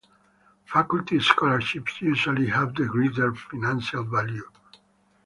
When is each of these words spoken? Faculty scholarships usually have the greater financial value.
Faculty 0.65 1.19
scholarships 1.19 2.01
usually 2.01 2.47
have 2.47 2.73
the 2.73 2.85
greater 2.85 3.35
financial 3.35 4.03
value. 4.03 4.49